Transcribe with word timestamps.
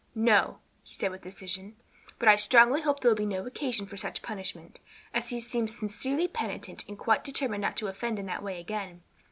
"No," 0.15 0.57
he 0.81 0.95
said 0.95 1.11
with 1.11 1.21
decision; 1.21 1.75
"but 2.17 2.27
I 2.27 2.35
strongly 2.35 2.81
hope 2.81 3.01
there 3.01 3.11
will 3.11 3.15
be 3.15 3.23
no 3.27 3.45
occasion 3.45 3.85
for 3.85 3.97
such 3.97 4.23
punishment, 4.23 4.79
as 5.13 5.29
he 5.29 5.39
seems 5.39 5.77
sincerely 5.77 6.27
penitent 6.27 6.87
and 6.87 6.97
quite 6.97 7.23
determined 7.23 7.61
not 7.61 7.77
to 7.77 7.87
offend 7.87 8.17
in 8.17 8.25
that 8.25 8.41
way 8.41 8.59
again. 8.59 9.03